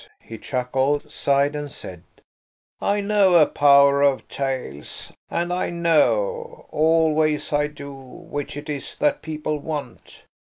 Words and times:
He 0.21 0.39
chuckled, 0.39 1.11
sighed, 1.11 1.55
and 1.55 1.71
said– 1.71 2.01
"I 2.81 3.01
know 3.01 3.35
a 3.35 3.45
power 3.45 4.01
of 4.01 4.27
tales. 4.29 5.11
And 5.29 5.53
I 5.53 5.69
know, 5.69 6.65
always 6.71 7.53
I 7.53 7.67
do, 7.67 7.93
which 7.93 8.57
it 8.57 8.67
is 8.67 8.95
that 8.95 9.21
people 9.21 9.59
want. 9.59 10.23